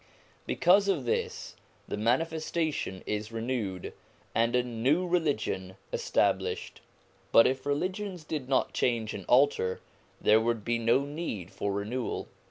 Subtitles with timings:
[0.47, 1.55] Because of this
[1.87, 3.93] the manifestation is renewed,
[4.33, 6.81] and a new religion established.
[7.31, 9.79] But if religions did not change and alter,
[10.19, 12.27] there would be no need of renewal.